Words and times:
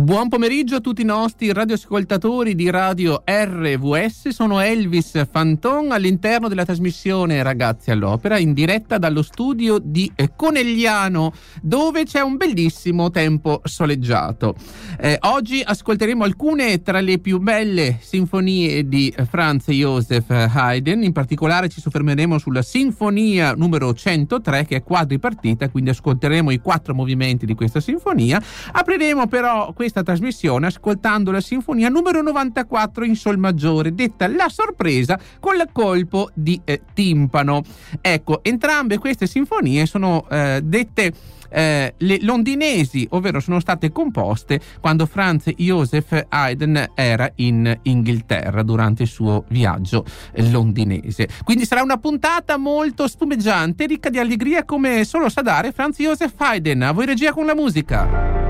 Buon 0.00 0.30
pomeriggio 0.30 0.76
a 0.76 0.80
tutti 0.80 1.02
i 1.02 1.04
nostri 1.04 1.52
radioascoltatori 1.52 2.54
di 2.54 2.70
Radio 2.70 3.22
RVS, 3.22 4.28
sono 4.28 4.58
Elvis 4.58 5.26
Fanton 5.30 5.92
all'interno 5.92 6.48
della 6.48 6.64
trasmissione 6.64 7.42
Ragazzi 7.42 7.90
all'Opera 7.90 8.38
in 8.38 8.54
diretta 8.54 8.96
dallo 8.96 9.20
studio 9.20 9.78
di 9.78 10.10
Conegliano 10.34 11.34
dove 11.60 12.04
c'è 12.04 12.22
un 12.22 12.38
bellissimo 12.38 13.10
tempo 13.10 13.60
soleggiato. 13.64 14.54
Eh, 14.98 15.18
oggi 15.20 15.60
ascolteremo 15.62 16.24
alcune 16.24 16.80
tra 16.80 17.00
le 17.00 17.18
più 17.18 17.38
belle 17.38 17.98
sinfonie 18.00 18.88
di 18.88 19.14
Franz 19.28 19.68
Joseph 19.68 20.30
Haydn, 20.30 21.02
in 21.02 21.12
particolare 21.12 21.68
ci 21.68 21.82
soffermeremo 21.82 22.38
sulla 22.38 22.62
sinfonia 22.62 23.52
numero 23.52 23.92
103 23.92 24.64
che 24.64 24.76
è 24.76 24.82
quadripartita, 24.82 25.68
quindi 25.68 25.90
ascolteremo 25.90 26.50
i 26.50 26.58
quattro 26.58 26.94
movimenti 26.94 27.44
di 27.44 27.54
questa 27.54 27.80
sinfonia, 27.80 28.42
apriremo 28.72 29.26
però 29.26 29.74
questa 29.90 30.02
trasmissione 30.04 30.68
ascoltando 30.68 31.32
la 31.32 31.40
sinfonia 31.40 31.88
numero 31.88 32.22
94 32.22 33.04
in 33.04 33.16
sol 33.16 33.38
maggiore, 33.38 33.92
detta 33.92 34.28
La 34.28 34.48
sorpresa 34.48 35.18
con 35.40 35.56
il 35.56 35.68
colpo 35.72 36.30
di 36.32 36.60
eh, 36.64 36.82
timpano. 36.94 37.62
Ecco, 38.00 38.40
entrambe 38.44 38.98
queste 38.98 39.26
sinfonie 39.26 39.86
sono 39.86 40.26
eh, 40.30 40.60
dette 40.62 41.12
eh, 41.52 41.94
le 41.96 42.18
londinesi, 42.20 43.08
ovvero 43.10 43.40
sono 43.40 43.58
state 43.58 43.90
composte 43.90 44.60
quando 44.80 45.06
Franz 45.06 45.48
Joseph 45.56 46.26
Haydn 46.28 46.90
era 46.94 47.28
in 47.36 47.76
Inghilterra 47.82 48.62
durante 48.62 49.02
il 49.02 49.08
suo 49.08 49.44
viaggio 49.48 50.04
londinese. 50.34 51.28
Quindi 51.42 51.64
sarà 51.66 51.82
una 51.82 51.96
puntata 51.96 52.56
molto 52.56 53.08
spumeggiante, 53.08 53.86
ricca 53.86 54.10
di 54.10 54.20
allegria 54.20 54.64
come 54.64 55.04
solo 55.04 55.28
sa 55.28 55.42
dare 55.42 55.72
Franz 55.72 55.98
Joseph 55.98 56.40
Haydn. 56.40 56.82
A 56.82 56.92
voi 56.92 57.06
regia 57.06 57.32
con 57.32 57.46
la 57.46 57.56
musica. 57.56 58.49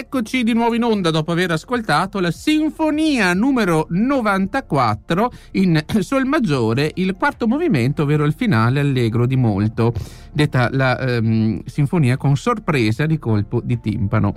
Eccoci 0.00 0.44
di 0.44 0.54
nuovo 0.54 0.74
in 0.74 0.82
onda 0.82 1.10
dopo 1.10 1.30
aver 1.30 1.50
ascoltato 1.50 2.20
la 2.20 2.30
Sinfonia 2.30 3.34
numero 3.34 3.86
94 3.90 5.30
in 5.52 5.78
Sol 6.00 6.24
maggiore, 6.24 6.90
il 6.94 7.14
quarto 7.18 7.46
movimento, 7.46 8.04
ovvero 8.04 8.24
il 8.24 8.32
finale 8.32 8.80
allegro 8.80 9.26
di 9.26 9.36
molto, 9.36 9.92
detta 10.32 10.70
la 10.72 10.98
ehm, 10.98 11.64
sinfonia 11.66 12.16
con 12.16 12.34
sorpresa 12.36 13.04
di 13.04 13.18
colpo 13.18 13.60
di 13.62 13.78
timpano. 13.78 14.32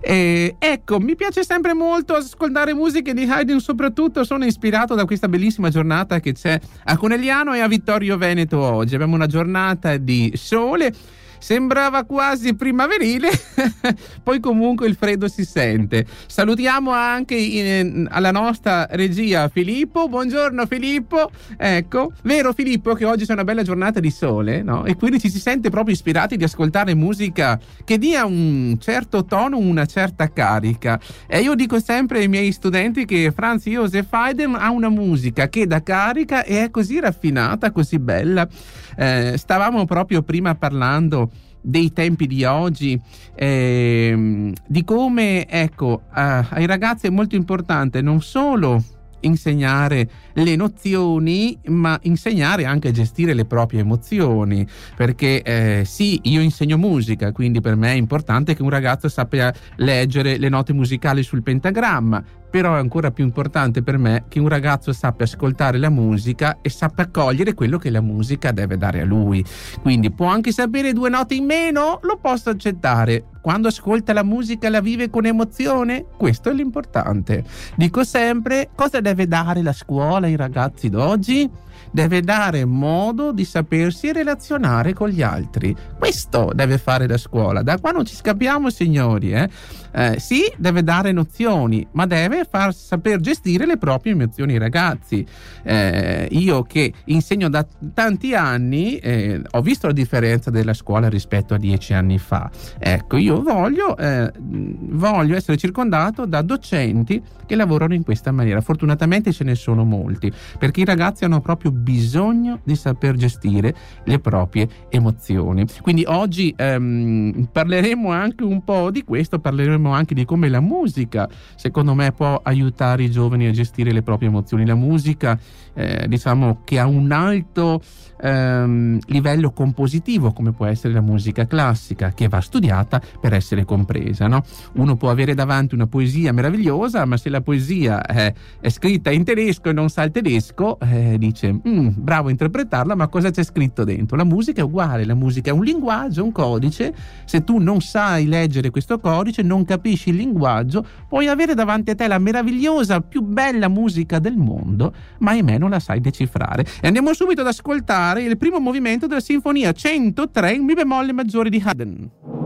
E, 0.00 0.56
ecco, 0.58 1.00
mi 1.00 1.16
piace 1.16 1.44
sempre 1.44 1.72
molto 1.72 2.12
ascoltare 2.12 2.74
musiche 2.74 3.14
di 3.14 3.22
Haydn, 3.22 3.58
soprattutto 3.58 4.22
sono 4.22 4.44
ispirato 4.44 4.94
da 4.94 5.06
questa 5.06 5.28
bellissima 5.28 5.70
giornata 5.70 6.20
che 6.20 6.32
c'è 6.32 6.60
a 6.84 6.96
Conegliano 6.98 7.54
e 7.54 7.60
a 7.60 7.68
Vittorio 7.68 8.18
Veneto 8.18 8.58
oggi. 8.58 8.94
Abbiamo 8.94 9.14
una 9.14 9.26
giornata 9.26 9.96
di 9.96 10.30
sole 10.34 10.92
sembrava 11.38 12.04
quasi 12.04 12.54
primaverile, 12.54 13.28
poi 14.22 14.40
comunque 14.40 14.86
il 14.86 14.96
freddo 14.96 15.28
si 15.28 15.44
sente. 15.44 16.06
Salutiamo 16.26 16.90
anche 16.90 17.34
in, 17.34 18.08
alla 18.10 18.30
nostra 18.30 18.86
regia 18.90 19.48
Filippo, 19.48 20.08
buongiorno 20.08 20.66
Filippo, 20.66 21.30
ecco, 21.56 22.12
vero 22.22 22.52
Filippo 22.52 22.94
che 22.94 23.04
oggi 23.04 23.24
c'è 23.26 23.32
una 23.32 23.44
bella 23.44 23.62
giornata 23.62 24.00
di 24.00 24.10
sole, 24.10 24.62
no? 24.62 24.84
E 24.84 24.96
quindi 24.96 25.20
ci 25.20 25.30
si 25.30 25.38
sente 25.38 25.70
proprio 25.70 25.94
ispirati 25.94 26.36
di 26.36 26.44
ascoltare 26.44 26.94
musica 26.94 27.58
che 27.84 27.98
dia 27.98 28.24
un 28.24 28.76
certo 28.80 29.24
tono, 29.24 29.58
una 29.58 29.86
certa 29.86 30.32
carica. 30.32 31.00
E 31.26 31.40
io 31.40 31.54
dico 31.54 31.80
sempre 31.80 32.20
ai 32.20 32.28
miei 32.28 32.52
studenti 32.52 33.04
che 33.04 33.32
Franz 33.34 33.64
Josef 33.64 34.12
Haydn 34.12 34.56
ha 34.58 34.70
una 34.70 34.88
musica 34.88 35.48
che 35.48 35.66
dà 35.66 35.82
carica 35.82 36.44
e 36.44 36.64
è 36.64 36.70
così 36.70 37.00
raffinata, 37.00 37.70
così 37.70 37.98
bella. 37.98 38.48
Eh, 38.96 39.34
stavamo 39.36 39.84
proprio 39.84 40.22
prima 40.22 40.54
parlando 40.54 41.30
dei 41.68 41.92
tempi 41.92 42.28
di 42.28 42.44
oggi, 42.44 42.98
eh, 43.34 44.52
di 44.68 44.84
come 44.84 45.48
ecco, 45.48 46.02
a, 46.10 46.46
ai 46.50 46.64
ragazzi 46.64 47.08
è 47.08 47.10
molto 47.10 47.34
importante 47.34 48.00
non 48.00 48.22
solo 48.22 48.80
insegnare 49.20 50.08
le 50.36 50.56
nozioni, 50.56 51.58
ma 51.66 51.98
insegnare 52.02 52.64
anche 52.64 52.88
a 52.88 52.92
gestire 52.92 53.34
le 53.34 53.44
proprie 53.44 53.80
emozioni. 53.80 54.66
Perché 54.94 55.42
eh, 55.42 55.82
sì, 55.84 56.20
io 56.24 56.40
insegno 56.40 56.76
musica, 56.76 57.32
quindi 57.32 57.60
per 57.60 57.76
me 57.76 57.92
è 57.92 57.96
importante 57.96 58.54
che 58.54 58.62
un 58.62 58.70
ragazzo 58.70 59.08
sappia 59.08 59.52
leggere 59.76 60.38
le 60.38 60.48
note 60.48 60.72
musicali 60.72 61.22
sul 61.22 61.42
pentagramma, 61.42 62.22
però 62.50 62.74
è 62.74 62.78
ancora 62.78 63.10
più 63.10 63.24
importante 63.24 63.82
per 63.82 63.98
me 63.98 64.24
che 64.28 64.38
un 64.38 64.48
ragazzo 64.48 64.92
sappia 64.92 65.26
ascoltare 65.26 65.78
la 65.78 65.90
musica 65.90 66.58
e 66.62 66.70
sappia 66.70 67.04
accogliere 67.04 67.54
quello 67.54 67.76
che 67.76 67.90
la 67.90 68.00
musica 68.00 68.50
deve 68.52 68.78
dare 68.78 69.02
a 69.02 69.04
lui. 69.04 69.44
Quindi 69.82 70.10
può 70.10 70.26
anche 70.26 70.52
sapere 70.52 70.92
due 70.92 71.10
note 71.10 71.34
in 71.34 71.44
meno, 71.44 71.98
lo 72.02 72.18
posso 72.20 72.50
accettare. 72.50 73.24
Quando 73.42 73.68
ascolta 73.68 74.12
la 74.12 74.24
musica 74.24 74.68
la 74.68 74.80
vive 74.80 75.08
con 75.08 75.24
emozione? 75.24 76.06
Questo 76.16 76.50
è 76.50 76.52
l'importante. 76.52 77.44
Dico 77.76 78.02
sempre, 78.02 78.70
cosa 78.74 79.00
deve 79.00 79.28
dare 79.28 79.62
la 79.62 79.72
scuola 79.72 80.25
ai 80.26 80.36
ragazzi 80.36 80.88
d'oggi? 80.88 81.50
deve 81.90 82.20
dare 82.20 82.66
modo 82.66 83.32
di 83.32 83.46
sapersi 83.46 84.12
relazionare 84.12 84.92
con 84.92 85.08
gli 85.08 85.22
altri. 85.22 85.74
Questo 85.98 86.52
deve 86.54 86.76
fare 86.76 87.06
la 87.06 87.16
scuola. 87.16 87.62
Da 87.62 87.78
qua 87.78 87.90
non 87.90 88.04
ci 88.04 88.14
scappiamo, 88.14 88.68
signori. 88.68 89.32
Eh? 89.32 89.48
Eh, 89.96 90.20
sì, 90.20 90.42
deve 90.58 90.82
dare 90.82 91.10
nozioni, 91.10 91.86
ma 91.92 92.04
deve 92.04 92.44
far 92.44 92.74
saper 92.74 93.18
gestire 93.18 93.64
le 93.64 93.78
proprie 93.78 94.12
emozioni 94.12 94.52
ai 94.52 94.58
ragazzi. 94.58 95.24
Eh, 95.62 96.28
io 96.32 96.64
che 96.64 96.92
insegno 97.06 97.48
da 97.48 97.66
tanti 97.94 98.34
anni 98.34 98.98
eh, 98.98 99.40
ho 99.50 99.62
visto 99.62 99.86
la 99.86 99.94
differenza 99.94 100.50
della 100.50 100.74
scuola 100.74 101.08
rispetto 101.08 101.54
a 101.54 101.56
dieci 101.56 101.94
anni 101.94 102.18
fa. 102.18 102.50
Ecco, 102.78 103.16
io 103.16 103.40
voglio, 103.40 103.96
eh, 103.96 104.30
voglio 104.38 105.34
essere 105.34 105.56
circondato 105.56 106.26
da 106.26 106.42
docenti 106.42 107.22
che 107.46 107.56
lavorano 107.56 107.94
in 107.94 108.02
questa 108.02 108.32
maniera. 108.32 108.60
Fortunatamente 108.60 109.32
ce 109.32 109.44
ne 109.44 109.54
sono 109.54 109.84
molti, 109.84 110.30
perché 110.58 110.82
i 110.82 110.84
ragazzi 110.84 111.24
hanno 111.24 111.40
proprio 111.40 111.70
bisogno 111.70 112.60
di 112.64 112.76
saper 112.76 113.14
gestire 113.14 113.74
le 114.04 114.18
proprie 114.18 114.68
emozioni. 114.90 115.64
Quindi 115.80 116.04
oggi 116.06 116.52
ehm, 116.54 117.48
parleremo 117.50 118.10
anche 118.10 118.44
un 118.44 118.62
po' 118.62 118.90
di 118.90 119.02
questo, 119.02 119.38
parleremo 119.38 119.85
anche 119.92 120.14
di 120.14 120.24
come 120.24 120.48
la 120.48 120.60
musica, 120.60 121.28
secondo 121.54 121.94
me, 121.94 122.12
può 122.12 122.40
aiutare 122.42 123.04
i 123.04 123.10
giovani 123.10 123.46
a 123.46 123.50
gestire 123.50 123.92
le 123.92 124.02
proprie 124.02 124.28
emozioni. 124.28 124.66
La 124.66 124.74
musica, 124.74 125.38
eh, 125.74 126.06
diciamo, 126.08 126.60
che 126.64 126.78
ha 126.78 126.86
un 126.86 127.12
alto 127.12 127.80
ehm, 128.20 128.98
livello 129.06 129.50
compositivo, 129.52 130.32
come 130.32 130.52
può 130.52 130.66
essere 130.66 130.92
la 130.92 131.00
musica 131.00 131.46
classica, 131.46 132.12
che 132.12 132.28
va 132.28 132.40
studiata 132.40 133.00
per 133.20 133.34
essere 133.34 133.64
compresa. 133.64 134.26
No? 134.26 134.42
Uno 134.74 134.96
può 134.96 135.10
avere 135.10 135.34
davanti 135.34 135.74
una 135.74 135.86
poesia 135.86 136.32
meravigliosa, 136.32 137.04
ma 137.04 137.16
se 137.16 137.28
la 137.28 137.40
poesia 137.40 138.02
è, 138.04 138.32
è 138.60 138.68
scritta 138.68 139.10
in 139.10 139.24
tedesco 139.24 139.70
e 139.70 139.72
non 139.72 139.88
sa 139.88 140.02
il 140.02 140.10
tedesco, 140.10 140.78
eh, 140.80 141.16
dice 141.18 141.52
mm, 141.52 141.88
bravo 141.96 142.28
a 142.28 142.30
interpretarla, 142.30 142.94
ma 142.94 143.08
cosa 143.08 143.30
c'è 143.30 143.42
scritto 143.42 143.84
dentro? 143.84 144.16
La 144.16 144.24
musica 144.24 144.60
è 144.60 144.64
uguale, 144.64 145.04
la 145.04 145.14
musica 145.14 145.50
è 145.50 145.52
un 145.52 145.64
linguaggio, 145.64 146.24
un 146.24 146.32
codice. 146.32 146.94
Se 147.24 147.44
tu 147.44 147.58
non 147.58 147.80
sai 147.80 148.26
leggere 148.26 148.70
questo 148.70 148.98
codice, 148.98 149.42
non 149.42 149.64
capisci 149.64 149.75
il 149.84 150.16
linguaggio, 150.16 150.86
puoi 151.08 151.28
avere 151.28 151.54
davanti 151.54 151.90
a 151.90 151.94
te 151.94 152.06
la 152.06 152.18
meravigliosa, 152.18 153.00
più 153.00 153.22
bella 153.22 153.68
musica 153.68 154.18
del 154.18 154.36
mondo, 154.36 154.92
ma 155.18 155.32
ahimè 155.32 155.58
non 155.58 155.70
la 155.70 155.80
sai 155.80 156.00
decifrare. 156.00 156.64
E 156.80 156.86
andiamo 156.86 157.12
subito 157.12 157.40
ad 157.40 157.46
ascoltare 157.46 158.22
il 158.22 158.36
primo 158.36 158.58
movimento 158.58 159.06
della 159.06 159.20
Sinfonia 159.20 159.72
103 159.72 160.52
in 160.52 160.64
Mi 160.64 160.74
bemolle 160.74 161.12
maggiore 161.12 161.50
di 161.50 161.62
Haydn. 161.64 162.45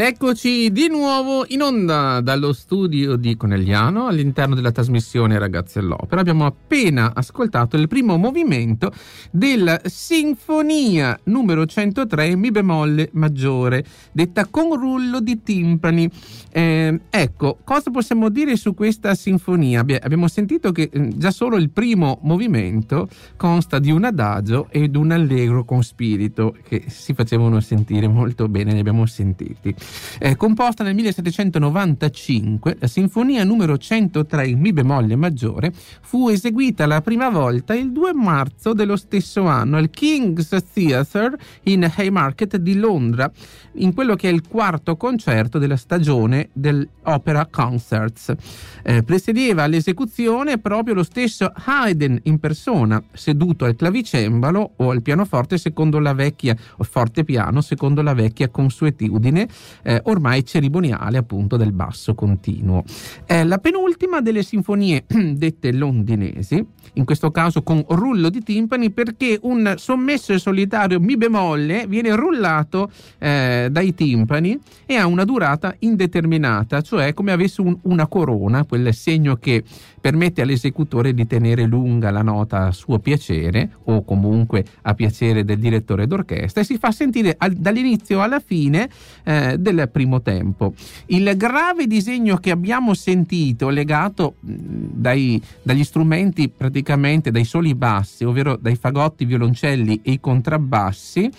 Ed 0.00 0.06
eccoci 0.06 0.72
di 0.72 0.88
nuovo 0.88 1.44
in 1.48 1.60
onda 1.60 2.22
dallo 2.22 2.54
studio 2.54 3.16
di 3.16 3.36
Conegliano 3.36 4.06
all'interno 4.06 4.54
della 4.54 4.72
trasmissione 4.72 5.38
Ragazzi 5.38 5.78
all'Opera. 5.78 6.22
Abbiamo 6.22 6.46
appena 6.46 7.12
ascoltato 7.14 7.76
il 7.76 7.86
primo 7.86 8.16
movimento 8.16 8.94
della 9.30 9.78
Sinfonia 9.84 11.20
numero 11.24 11.66
103 11.66 12.28
in 12.28 12.38
Mi 12.38 12.50
bemolle 12.50 13.10
maggiore, 13.12 13.84
detta 14.10 14.46
con 14.46 14.74
rullo 14.74 15.20
di 15.20 15.42
timpani. 15.42 16.10
Eh, 16.50 16.98
ecco, 17.10 17.58
cosa 17.62 17.90
possiamo 17.90 18.30
dire 18.30 18.56
su 18.56 18.72
questa 18.72 19.14
sinfonia? 19.14 19.84
Beh, 19.84 19.98
abbiamo 19.98 20.28
sentito 20.28 20.72
che 20.72 20.88
eh, 20.90 21.08
già 21.14 21.30
solo 21.30 21.56
il 21.56 21.68
primo 21.68 22.20
movimento 22.22 23.06
consta 23.36 23.78
di 23.78 23.90
un 23.90 24.04
adagio 24.04 24.68
ed 24.70 24.96
un 24.96 25.10
allegro 25.10 25.66
con 25.66 25.82
spirito 25.82 26.56
che 26.66 26.84
si 26.86 27.12
facevano 27.12 27.60
sentire 27.60 28.08
molto 28.08 28.48
bene, 28.48 28.72
li 28.72 28.78
abbiamo 28.78 29.04
sentiti. 29.04 29.74
Eh, 30.18 30.36
composta 30.36 30.84
nel 30.84 30.94
1795, 30.94 32.76
la 32.78 32.86
sinfonia 32.86 33.44
numero 33.44 33.78
103 33.78 34.48
in 34.48 34.58
Mi 34.60 34.72
bemolle 34.72 35.16
maggiore 35.16 35.72
fu 36.00 36.28
eseguita 36.28 36.86
la 36.86 37.00
prima 37.00 37.28
volta 37.30 37.74
il 37.74 37.92
2 37.92 38.12
marzo 38.14 38.72
dello 38.72 38.96
stesso 38.96 39.46
anno 39.46 39.76
al 39.76 39.90
King's 39.90 40.56
Theatre 40.72 41.36
in 41.64 41.90
Haymarket 41.96 42.56
di 42.56 42.76
Londra, 42.76 43.30
in 43.74 43.94
quello 43.94 44.16
che 44.16 44.28
è 44.28 44.32
il 44.32 44.46
quarto 44.46 44.96
concerto 44.96 45.58
della 45.58 45.76
stagione 45.76 46.48
dell'Opera 46.52 47.46
Concerts. 47.50 48.34
Eh, 48.82 49.02
presiedeva 49.02 49.66
l'esecuzione 49.66 50.58
proprio 50.58 50.94
lo 50.94 51.02
stesso 51.02 51.52
Haydn 51.54 52.20
in 52.24 52.38
persona, 52.38 53.02
seduto 53.12 53.64
al 53.64 53.76
clavicembalo 53.76 54.72
o 54.76 54.90
al 54.90 55.02
pianoforte 55.02 55.58
secondo 55.58 55.98
la 55.98 56.14
vecchia, 56.14 56.56
o 56.76 56.84
forte 56.84 57.24
piano 57.24 57.60
secondo 57.60 58.02
la 58.02 58.14
vecchia 58.14 58.48
consuetudine 58.48 59.48
eh, 59.82 60.00
ormai 60.04 60.44
cerimoniale 60.44 61.18
appunto 61.18 61.56
del 61.56 61.72
basso 61.72 62.14
continuo. 62.14 62.84
È 63.24 63.44
la 63.44 63.58
penultima 63.58 64.20
delle 64.20 64.42
sinfonie 64.42 65.04
dette 65.34 65.72
londinesi, 65.72 66.64
in 66.94 67.04
questo 67.04 67.30
caso 67.30 67.62
con 67.62 67.84
rullo 67.88 68.30
di 68.30 68.42
timpani 68.42 68.90
perché 68.90 69.38
un 69.42 69.74
sommesso 69.76 70.32
e 70.32 70.38
solitario 70.38 71.00
mi 71.00 71.16
bemolle 71.16 71.86
viene 71.86 72.14
rullato 72.14 72.90
eh, 73.18 73.68
dai 73.70 73.94
timpani 73.94 74.58
e 74.86 74.96
ha 74.96 75.06
una 75.06 75.24
durata 75.24 75.74
indeterminata, 75.80 76.80
cioè 76.82 77.14
come 77.14 77.32
avesse 77.32 77.60
un, 77.60 77.76
una 77.82 78.06
corona, 78.06 78.64
quel 78.64 78.92
segno 78.94 79.36
che 79.36 79.62
permette 80.00 80.42
all'esecutore 80.42 81.12
di 81.12 81.26
tenere 81.26 81.64
lunga 81.64 82.10
la 82.10 82.22
nota 82.22 82.66
a 82.66 82.72
suo 82.72 82.98
piacere 82.98 83.70
o 83.84 84.02
comunque 84.02 84.64
a 84.82 84.94
piacere 84.94 85.44
del 85.44 85.58
direttore 85.58 86.06
d'orchestra 86.06 86.62
e 86.62 86.64
si 86.64 86.78
fa 86.78 86.90
sentire 86.90 87.34
al, 87.36 87.52
dall'inizio 87.52 88.22
alla 88.22 88.40
fine 88.40 88.88
eh, 89.24 89.56
del 89.60 89.88
primo 89.92 90.22
tempo. 90.22 90.74
Il 91.06 91.32
grave 91.36 91.86
disegno 91.86 92.38
che 92.38 92.50
abbiamo 92.50 92.94
sentito 92.94 93.68
legato 93.68 94.34
dai, 94.40 95.40
dagli 95.62 95.84
strumenti 95.84 96.48
praticamente 96.48 97.30
dai 97.30 97.44
soli 97.44 97.74
bassi, 97.74 98.24
ovvero 98.24 98.56
dai 98.56 98.76
fagotti, 98.76 99.24
violoncelli 99.24 100.00
e 100.02 100.12
i 100.12 100.20
contrabbassi, 100.20 101.30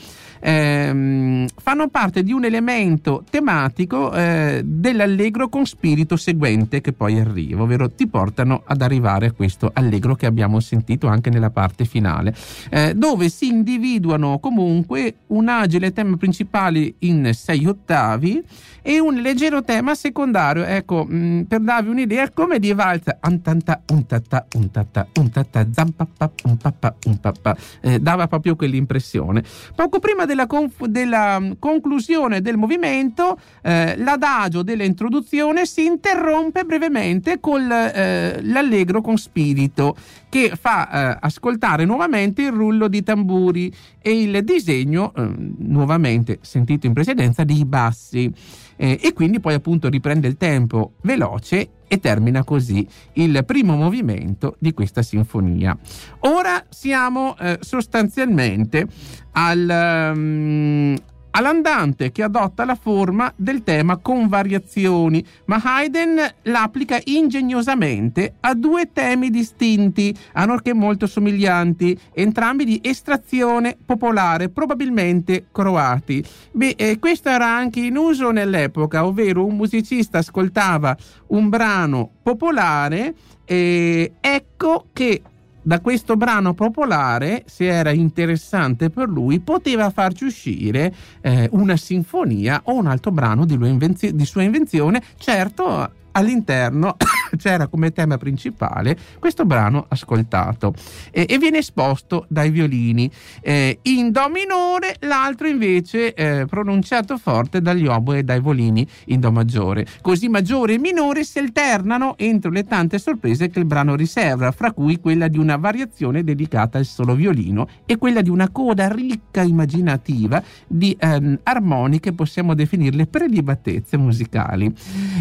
ehm, 0.41 1.47
fanno 1.56 1.88
parte 1.88 2.23
di 2.23 2.34
un 2.34 2.43
elemento 2.43 3.23
tematico 3.30 4.13
eh, 4.13 4.62
dell'allegro 4.63 5.47
con 5.47 5.65
spirito 5.65 6.17
seguente 6.17 6.82
che 6.82 6.91
poi 6.91 7.19
arriva, 7.19 7.63
ovvero 7.63 7.89
ti 7.89 8.08
portano 8.08 8.63
ad 8.65 8.82
arrivare 8.82 9.27
a 9.27 9.32
questo 9.32 9.71
allegro 9.73 10.15
che 10.15 10.25
abbiamo 10.25 10.60
sentito 10.60 11.08
anche 11.08 11.30
nella 11.30 11.51
parte 11.51 11.86
finale, 11.86 12.36
eh, 12.69 12.93
dove 12.95 13.30
si 13.30 13.47
individuano 13.47 14.39
comunque 14.39 15.15
un 15.27 15.47
agile 15.47 15.93
tema 15.93 16.17
principale 16.17 16.95
in 16.99 17.32
sei 17.34 17.65
ottavi 17.65 18.43
e 18.82 18.99
un 18.99 19.15
leggero 19.15 19.63
tema 19.63 19.95
secondario. 19.95 20.63
Ecco, 20.63 21.06
mh, 21.08 21.15
mm, 21.15 21.41
per 21.43 21.60
darvi 21.62 21.89
un'idea, 21.89 22.30
come 22.32 22.60
di 22.60 22.73
valza 22.73 23.17
antanta, 23.19 23.82
untata, 23.91 24.45
untata, 24.56 25.08
untata, 25.19 25.67
zampappa, 25.71 26.32
umpappa, 26.43 26.95
umpappa, 27.06 27.56
eh, 27.82 27.99
dava 27.99 28.27
proprio 28.27 28.56
quell'impressione. 28.56 29.43
Poco 29.75 29.99
prima 29.99 30.25
della, 30.31 30.47
conf- 30.47 30.85
della 30.85 31.39
mm, 31.39 31.51
conclusione 31.59 32.41
del 32.41 32.57
movimento, 32.57 33.37
eh, 33.61 33.95
l'adagio 33.97 34.63
dell'introduzione 34.63 35.65
si 35.65 35.85
interrompe 35.85 36.63
brevemente 36.63 37.39
con 37.39 37.69
eh, 37.71 38.41
l'allegro 38.43 39.01
con 39.01 39.17
spirito 39.17 39.95
che 40.29 40.53
fa 40.59 40.89
eh, 40.89 41.17
ascoltare 41.21 41.83
nuovamente 41.85 42.43
il 42.43 42.51
rullo 42.51 42.87
di 42.87 43.03
tamburi 43.03 43.73
e 44.01 44.21
il 44.21 44.43
disegno, 44.43 45.13
eh, 45.13 45.29
nuovamente 45.57 46.39
sentito 46.41 46.87
in 46.87 46.93
precedenza, 46.93 47.43
di 47.43 47.65
bassi. 47.65 48.31
Eh, 48.77 48.99
e 49.01 49.13
quindi 49.13 49.39
poi 49.39 49.53
appunto 49.53 49.89
riprende 49.89 50.27
il 50.27 50.37
tempo 50.37 50.93
veloce 51.01 51.69
e 51.91 51.99
termina 51.99 52.45
così 52.45 52.88
il 53.13 53.43
primo 53.43 53.75
movimento 53.75 54.56
di 54.60 54.73
questa 54.73 55.01
sinfonia. 55.01 55.77
Ora 56.19 56.63
siamo 56.69 57.38
eh, 57.38 57.58
sostanzialmente 57.60 58.88
al, 59.32 60.13
um, 60.15 60.95
all'andante 61.31 62.11
che 62.11 62.23
adotta 62.23 62.65
la 62.65 62.75
forma 62.75 63.31
del 63.35 63.63
tema 63.63 63.97
con 63.97 64.27
variazioni, 64.27 65.25
ma 65.45 65.61
Haydn 65.63 66.19
l'applica 66.43 66.99
ingegnosamente 67.03 68.35
a 68.41 68.53
due 68.53 68.91
temi 68.91 69.29
distinti, 69.29 70.15
anorché 70.33 70.73
molto 70.73 71.07
somiglianti, 71.07 71.97
entrambi 72.13 72.65
di 72.65 72.79
estrazione 72.83 73.77
popolare, 73.83 74.49
probabilmente 74.49 75.47
croati. 75.51 76.23
Beh, 76.51 76.75
eh, 76.77 76.99
questo 76.99 77.29
era 77.29 77.47
anche 77.47 77.79
in 77.79 77.97
uso 77.97 78.31
nell'epoca, 78.31 79.05
ovvero 79.05 79.45
un 79.45 79.55
musicista 79.55 80.19
ascoltava 80.19 80.95
un 81.27 81.49
brano 81.49 82.09
popolare 82.21 83.13
e 83.45 84.13
ecco 84.19 84.85
che 84.93 85.21
da 85.62 85.80
questo 85.80 86.15
brano 86.15 86.54
popolare, 86.54 87.43
se 87.45 87.65
era 87.65 87.91
interessante 87.91 88.89
per 88.89 89.08
lui, 89.08 89.39
poteva 89.39 89.89
farci 89.89 90.26
uscire 90.26 90.93
eh, 91.21 91.47
una 91.52 91.78
sinfonia 91.78 92.62
o 92.65 92.74
un 92.74 92.88
altro 92.88 93.12
brano 93.12 93.45
di, 93.45 93.54
invenzi- 93.54 94.15
di 94.15 94.26
sua 94.26 94.43
invenzione, 94.43 95.02
certo 95.17 96.00
all'interno 96.12 96.97
c'era 97.38 97.67
come 97.67 97.91
tema 97.91 98.17
principale 98.17 98.97
questo 99.19 99.45
brano 99.45 99.86
ascoltato 99.88 100.74
eh, 101.12 101.26
e 101.28 101.38
viene 101.38 101.60
esposto 101.60 102.26
dai 102.28 102.50
violini 102.50 103.10
eh, 103.41 103.80
in 103.84 104.12
do 104.12 104.30
minore, 104.30 104.95
l'altro 105.00 105.47
invece 105.47 106.13
eh, 106.13 106.45
pronunciato 106.45 107.17
forte 107.17 107.62
dagli 107.62 107.86
oboe 107.86 108.19
e 108.19 108.24
dai 108.24 108.41
violini 108.41 108.88
in 109.06 109.19
do 109.19 109.32
maggiore. 109.32 109.86
Così 110.02 110.28
maggiore 110.28 110.74
e 110.74 110.80
minore 110.80 111.24
si 111.24 111.39
alternano 111.39 112.17
entro 112.17 112.52
le 112.52 112.65
tante 112.65 113.00
sorprese 113.00 113.50
che 113.50 113.60
il 113.60 113.65
brano 113.65 113.95
riserva, 113.95 114.52
fra 114.52 114.71
cui 114.71 115.00
quella 115.00 115.28
di 115.28 115.38
una 115.38 115.58
variazione 115.58 116.24
dedicata 116.24 116.78
al 116.78 116.86
solo 116.86 117.15
violino 117.15 117.67
e 117.86 117.97
quella 117.97 118.21
di 118.21 118.30
una 118.30 118.50
coda 118.50 118.91
ricca 118.91 119.41
immaginativa 119.41 120.41
di 120.67 120.95
ehm, 121.00 121.39
armoniche, 121.43 122.13
possiamo 122.13 122.54
definirle 122.54 123.08
prelibatezze 123.08 123.97
musicali. 123.97 124.74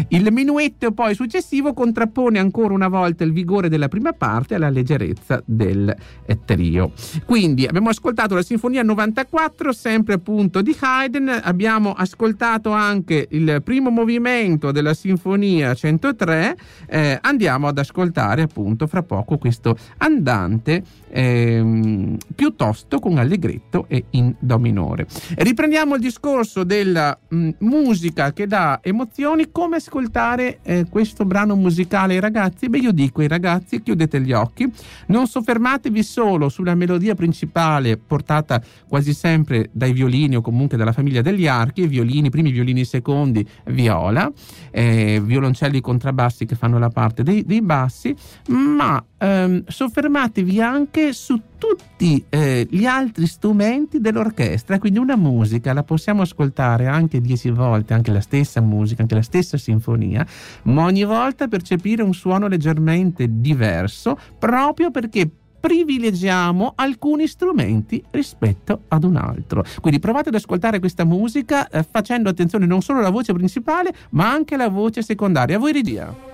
Il 0.09 0.31
minuetto 0.31 0.80
Matteo 0.81 0.93
poi 0.93 1.13
successivo 1.13 1.73
contrappone 1.73 2.39
ancora 2.39 2.73
una 2.73 2.87
volta 2.87 3.23
il 3.23 3.31
vigore 3.31 3.69
della 3.69 3.87
prima 3.87 4.13
parte 4.13 4.55
alla 4.55 4.69
leggerezza 4.69 5.39
del 5.45 5.95
eh, 6.25 6.39
trio. 6.43 6.93
Quindi 7.23 7.67
abbiamo 7.67 7.89
ascoltato 7.89 8.33
la 8.33 8.41
Sinfonia 8.41 8.81
94, 8.81 9.73
sempre 9.73 10.15
appunto 10.15 10.63
di 10.63 10.75
Haydn, 10.79 11.41
abbiamo 11.43 11.91
ascoltato 11.91 12.71
anche 12.71 13.27
il 13.29 13.61
primo 13.63 13.91
movimento 13.91 14.71
della 14.71 14.95
Sinfonia 14.95 15.75
103, 15.75 16.57
eh, 16.87 17.19
andiamo 17.21 17.67
ad 17.67 17.77
ascoltare 17.77 18.41
appunto 18.41 18.87
fra 18.87 19.03
poco 19.03 19.37
questo 19.37 19.77
andante 19.97 20.81
ehm, 21.09 22.17
piuttosto 22.33 22.97
con 22.97 23.19
allegretto 23.19 23.85
e 23.87 24.05
in 24.11 24.33
do 24.39 24.57
minore. 24.57 25.05
Riprendiamo 25.35 25.93
il 25.93 26.01
discorso 26.01 26.63
della 26.63 27.15
mh, 27.27 27.49
musica 27.59 28.33
che 28.33 28.47
dà 28.47 28.79
emozioni, 28.81 29.51
come 29.51 29.75
ascoltare 29.75 30.59
eh, 30.71 30.85
questo 30.89 31.25
brano 31.25 31.55
musicale 31.55 32.13
ai 32.13 32.21
ragazzi? 32.21 32.69
Beh, 32.69 32.77
io 32.77 32.91
dico 32.93 33.19
ai 33.19 33.27
ragazzi, 33.27 33.81
chiudete 33.81 34.21
gli 34.21 34.31
occhi, 34.31 34.71
non 35.07 35.27
soffermatevi 35.27 36.01
solo 36.01 36.47
sulla 36.47 36.75
melodia 36.75 37.13
principale 37.13 37.97
portata 37.97 38.61
quasi 38.87 39.13
sempre 39.13 39.69
dai 39.73 39.91
violini 39.91 40.37
o 40.37 40.41
comunque 40.41 40.77
dalla 40.77 40.93
famiglia 40.93 41.21
degli 41.21 41.45
archi, 41.45 41.87
violini, 41.87 42.29
primi 42.29 42.51
violini 42.51 42.85
secondi, 42.85 43.45
viola, 43.65 44.31
eh, 44.71 45.21
violoncelli 45.21 45.81
contrabbassi 45.81 46.45
che 46.45 46.55
fanno 46.55 46.79
la 46.79 46.89
parte 46.89 47.23
dei, 47.23 47.43
dei 47.45 47.61
bassi, 47.61 48.15
ma 48.47 49.03
ehm, 49.17 49.63
soffermatevi 49.67 50.61
anche 50.61 51.13
su 51.13 51.39
tutti 51.61 52.25
eh, 52.29 52.67
gli 52.71 52.85
altri 52.85 53.27
strumenti 53.27 53.99
dell'orchestra, 53.99 54.79
quindi 54.79 54.97
una 54.97 55.15
musica 55.15 55.73
la 55.73 55.83
possiamo 55.83 56.23
ascoltare 56.23 56.87
anche 56.87 57.21
dieci 57.21 57.51
volte, 57.51 57.93
anche 57.93 58.11
la 58.11 58.19
stessa 58.19 58.61
musica, 58.61 59.03
anche 59.03 59.13
la 59.13 59.21
stessa 59.21 59.57
sinfonia, 59.57 60.25
ma 60.63 60.85
ogni 60.85 61.03
volta 61.03 61.47
percepire 61.47 62.03
un 62.03 62.13
suono 62.13 62.47
leggermente 62.47 63.27
diverso 63.29 64.17
proprio 64.37 64.91
perché 64.91 65.29
privilegiamo 65.61 66.73
alcuni 66.75 67.27
strumenti 67.27 68.03
rispetto 68.09 68.81
ad 68.87 69.03
un 69.03 69.15
altro. 69.15 69.63
Quindi 69.79 69.99
provate 69.99 70.29
ad 70.29 70.35
ascoltare 70.35 70.79
questa 70.79 71.05
musica 71.05 71.69
eh, 71.69 71.83
facendo 71.83 72.29
attenzione 72.29 72.65
non 72.65 72.81
solo 72.81 72.99
alla 72.99 73.11
voce 73.11 73.31
principale, 73.31 73.93
ma 74.11 74.31
anche 74.31 74.55
alla 74.55 74.69
voce 74.69 75.03
secondaria. 75.03 75.57
A 75.57 75.59
voi 75.59 75.71
regia. 75.71 76.30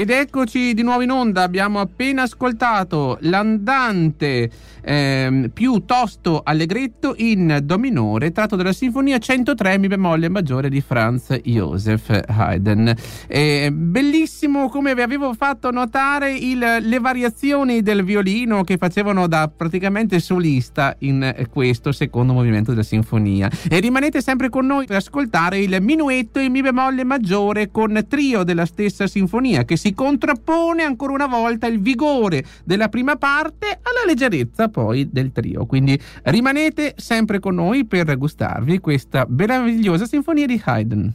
Ed 0.00 0.08
eccoci 0.08 0.72
di 0.72 0.82
nuovo 0.82 1.02
in 1.02 1.10
onda, 1.10 1.42
abbiamo 1.42 1.78
appena 1.78 2.22
ascoltato 2.22 3.18
l'andante 3.20 4.50
eh, 4.90 5.50
più 5.54 5.84
tosto 5.84 6.40
allegretto 6.42 7.14
in 7.18 7.60
Do 7.62 7.78
minore, 7.78 8.32
tratto 8.32 8.56
dalla 8.56 8.72
sinfonia 8.72 9.18
103 9.18 9.78
Mi 9.78 9.86
bemolle 9.86 10.28
maggiore 10.28 10.68
di 10.68 10.80
Franz 10.80 11.32
Joseph 11.44 12.24
Haydn. 12.26 12.92
Eh, 13.28 13.70
bellissimo 13.72 14.68
come 14.68 14.96
vi 14.96 15.02
avevo 15.02 15.32
fatto 15.34 15.70
notare 15.70 16.32
il, 16.32 16.58
le 16.80 16.98
variazioni 16.98 17.82
del 17.82 18.02
violino 18.02 18.64
che 18.64 18.78
facevano 18.78 19.28
da 19.28 19.48
praticamente 19.54 20.18
solista 20.18 20.96
in 21.00 21.46
questo 21.52 21.92
secondo 21.92 22.32
movimento 22.32 22.72
della 22.72 22.82
sinfonia. 22.82 23.48
E 23.70 23.78
rimanete 23.78 24.20
sempre 24.20 24.48
con 24.48 24.66
noi 24.66 24.86
per 24.86 24.96
ascoltare 24.96 25.60
il 25.60 25.78
minuetto 25.80 26.40
in 26.40 26.50
Mi 26.50 26.62
bemolle 26.62 27.04
maggiore 27.04 27.70
con 27.70 28.06
trio 28.08 28.42
della 28.42 28.66
stessa 28.66 29.06
sinfonia 29.06 29.64
che 29.64 29.76
si 29.76 29.94
contrappone 29.94 30.82
ancora 30.82 31.12
una 31.12 31.28
volta 31.28 31.68
il 31.68 31.80
vigore 31.80 32.44
della 32.64 32.88
prima 32.88 33.14
parte 33.14 33.66
alla 33.82 34.04
leggerezza 34.04 34.68
poi 34.68 34.78
del 35.10 35.32
trio. 35.32 35.66
Quindi 35.66 35.98
rimanete 36.24 36.94
sempre 36.96 37.38
con 37.38 37.54
noi 37.54 37.84
per 37.84 38.16
gustarvi 38.16 38.78
questa 38.78 39.26
meravigliosa 39.28 40.06
sinfonia 40.06 40.46
di 40.46 40.60
Haydn. 40.62 41.14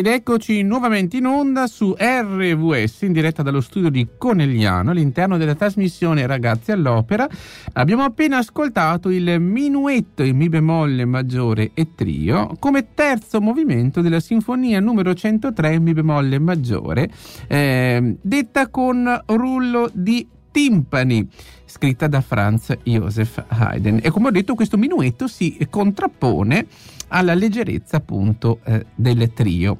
Ed 0.00 0.06
eccoci 0.06 0.62
nuovamente 0.62 1.18
in 1.18 1.26
onda 1.26 1.66
su 1.66 1.94
RVS 1.94 3.02
in 3.02 3.12
diretta 3.12 3.42
dallo 3.42 3.60
studio 3.60 3.90
di 3.90 4.08
Conegliano 4.16 4.92
all'interno 4.92 5.36
della 5.36 5.54
trasmissione 5.54 6.26
Ragazzi 6.26 6.72
all'Opera. 6.72 7.28
Abbiamo 7.74 8.04
appena 8.04 8.38
ascoltato 8.38 9.10
il 9.10 9.38
minuetto 9.38 10.22
in 10.22 10.38
Mi 10.38 10.48
bemolle 10.48 11.04
maggiore 11.04 11.72
e 11.74 11.88
trio 11.94 12.56
come 12.58 12.94
terzo 12.94 13.42
movimento 13.42 14.00
della 14.00 14.20
sinfonia 14.20 14.80
numero 14.80 15.12
103 15.12 15.74
in 15.74 15.82
Mi 15.82 15.92
bemolle 15.92 16.38
maggiore, 16.38 17.10
eh, 17.46 18.16
detta 18.22 18.68
con 18.68 19.22
rullo 19.26 19.90
di 19.92 20.26
timpani 20.50 21.28
scritta 21.66 22.06
da 22.08 22.22
Franz 22.22 22.74
Joseph 22.84 23.44
Haydn 23.48 24.00
e 24.02 24.10
come 24.10 24.28
ho 24.28 24.30
detto 24.30 24.54
questo 24.54 24.78
minuetto 24.78 25.28
si 25.28 25.58
contrappone 25.68 26.66
alla 27.10 27.34
leggerezza 27.34 27.98
appunto 27.98 28.60
eh, 28.64 28.86
del 28.94 29.32
trio. 29.32 29.78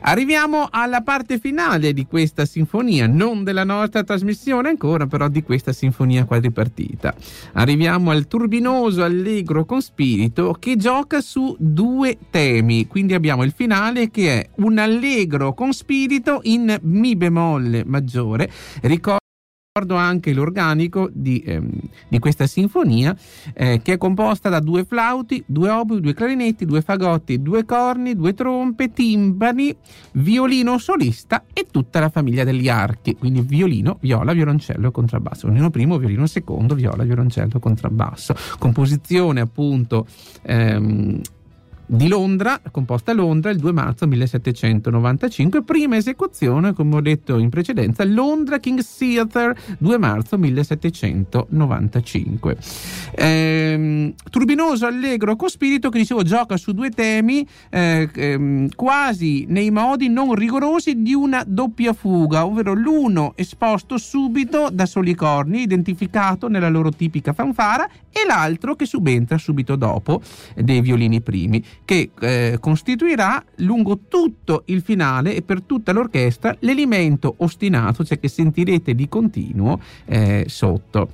Arriviamo 0.00 0.68
alla 0.70 1.00
parte 1.02 1.38
finale 1.38 1.92
di 1.92 2.06
questa 2.06 2.44
sinfonia, 2.44 3.08
non 3.08 3.42
della 3.42 3.64
nostra 3.64 4.04
trasmissione 4.04 4.68
ancora, 4.68 5.06
però 5.06 5.26
di 5.26 5.42
questa 5.42 5.72
sinfonia 5.72 6.24
quadripartita. 6.24 7.14
Arriviamo 7.54 8.12
al 8.12 8.28
turbinoso 8.28 9.02
allegro 9.02 9.64
con 9.64 9.82
spirito 9.82 10.54
che 10.58 10.76
gioca 10.76 11.20
su 11.20 11.56
due 11.58 12.16
temi, 12.30 12.86
quindi 12.86 13.14
abbiamo 13.14 13.42
il 13.42 13.52
finale 13.52 14.10
che 14.10 14.40
è 14.40 14.48
un 14.56 14.78
allegro 14.78 15.52
con 15.52 15.72
spirito 15.72 16.40
in 16.44 16.78
mi 16.82 17.16
bemolle 17.16 17.84
maggiore. 17.84 18.48
Ricordo 18.82 19.27
ricordo 19.78 19.94
anche 19.94 20.32
l'organico 20.32 21.08
di, 21.12 21.42
ehm, 21.46 21.70
di 22.08 22.18
questa 22.18 22.46
sinfonia 22.46 23.16
eh, 23.54 23.80
che 23.82 23.94
è 23.94 23.96
composta 23.96 24.48
da 24.48 24.60
due 24.60 24.84
flauti, 24.84 25.42
due 25.46 25.70
obui, 25.70 26.00
due 26.00 26.14
clarinetti, 26.14 26.64
due 26.64 26.82
fagotti, 26.82 27.40
due 27.40 27.64
corni, 27.64 28.14
due 28.14 28.34
trompe, 28.34 28.92
timpani, 28.92 29.74
violino 30.12 30.78
solista 30.78 31.44
e 31.52 31.66
tutta 31.70 32.00
la 32.00 32.08
famiglia 32.08 32.44
degli 32.44 32.68
archi, 32.68 33.14
quindi 33.14 33.40
violino, 33.40 33.98
viola, 34.00 34.32
violoncello, 34.32 34.90
contrabbasso, 34.90 35.46
violino 35.46 35.70
primo, 35.70 35.96
violino 35.98 36.26
secondo, 36.26 36.74
viola, 36.74 37.04
violoncello, 37.04 37.60
contrabbasso. 37.60 38.34
Composizione 38.58 39.40
appunto 39.40 40.06
ehm, 40.42 41.20
di 41.90 42.06
Londra, 42.06 42.60
composta 42.70 43.12
a 43.12 43.14
Londra 43.14 43.50
il 43.50 43.56
2 43.56 43.72
marzo 43.72 44.06
1795, 44.06 45.62
prima 45.62 45.96
esecuzione, 45.96 46.74
come 46.74 46.96
ho 46.96 47.00
detto 47.00 47.38
in 47.38 47.48
precedenza, 47.48 48.04
Londra 48.04 48.58
King's 48.58 48.98
Theatre 48.98 49.56
2 49.78 49.98
marzo 49.98 50.36
1795. 50.36 52.58
Ehm, 53.14 54.12
turbinoso, 54.30 54.84
allegro, 54.84 55.34
con 55.36 55.48
spirito 55.48 55.88
che 55.88 55.96
dicevo 55.98 56.22
gioca 56.22 56.58
su 56.58 56.72
due 56.72 56.90
temi 56.90 57.48
eh, 57.70 58.10
ehm, 58.14 58.68
quasi 58.74 59.46
nei 59.48 59.70
modi 59.70 60.10
non 60.10 60.34
rigorosi 60.34 61.00
di 61.00 61.14
una 61.14 61.42
doppia 61.46 61.94
fuga, 61.94 62.44
ovvero 62.44 62.74
l'uno 62.74 63.32
esposto 63.34 63.96
subito 63.96 64.68
da 64.70 64.84
soli 64.84 65.14
corni, 65.14 65.62
identificato 65.62 66.48
nella 66.48 66.68
loro 66.68 66.90
tipica 66.90 67.32
fanfara, 67.32 67.88
e 68.22 68.26
l'altro 68.26 68.74
che 68.74 68.86
subentra 68.86 69.38
subito 69.38 69.76
dopo 69.76 70.20
dei 70.54 70.80
violini 70.80 71.20
primi 71.20 71.62
che 71.84 72.10
eh, 72.20 72.58
costituirà 72.60 73.42
lungo 73.56 74.00
tutto 74.08 74.62
il 74.66 74.82
finale 74.82 75.34
e 75.34 75.42
per 75.42 75.62
tutta 75.62 75.92
l'orchestra 75.92 76.56
l'elemento 76.60 77.34
ostinato, 77.38 78.04
cioè 78.04 78.18
che 78.18 78.28
sentirete 78.28 78.94
di 78.94 79.08
continuo 79.08 79.80
eh, 80.06 80.44
sotto. 80.48 81.10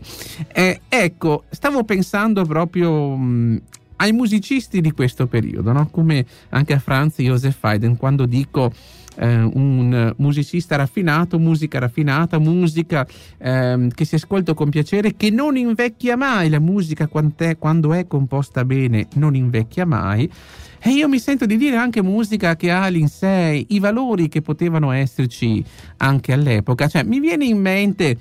Eh, 0.53 0.81
ecco, 0.89 1.45
stavo 1.51 1.85
pensando 1.85 2.45
proprio 2.45 3.17
mh, 3.17 3.61
ai 3.97 4.13
musicisti 4.13 4.81
di 4.81 4.93
questo 4.93 5.27
periodo, 5.27 5.73
no? 5.73 5.89
come 5.89 6.25
anche 6.51 6.73
a 6.73 6.79
Franz 6.79 7.17
Josef 7.19 7.63
Haydn, 7.63 7.97
quando 7.97 8.27
dico 8.27 8.73
eh, 9.17 9.43
un 9.43 10.15
musicista 10.19 10.77
raffinato, 10.77 11.39
musica 11.39 11.79
raffinata, 11.79 12.39
musica 12.39 13.07
eh, 13.39 13.89
che 13.95 14.05
si 14.05 14.15
ascolta 14.15 14.55
con 14.55 14.71
piacere, 14.71 15.17
che 15.17 15.31
non 15.31 15.57
invecchia 15.57 16.17
mai, 16.17 16.49
la 16.49 16.61
musica 16.61 17.09
quando 17.09 17.93
è 17.93 18.07
composta 18.07 18.65
bene 18.65 19.07
non 19.15 19.35
invecchia 19.35 19.87
mai. 19.87 20.31
E 20.87 20.91
io 20.91 21.09
mi 21.09 21.19
sento 21.19 21.47
di 21.47 21.57
dire 21.57 21.77
anche 21.77 22.03
musica 22.03 22.57
che 22.57 22.71
ha 22.71 22.91
in 22.91 23.09
sé 23.09 23.65
i 23.67 23.79
valori 23.79 24.29
che 24.29 24.43
potevano 24.43 24.91
esserci 24.91 25.65
anche 25.97 26.35
all'epoca. 26.35 26.89
Cioè, 26.89 27.05
mi 27.05 27.21
viene 27.21 27.47
in 27.47 27.59
mente 27.59 28.19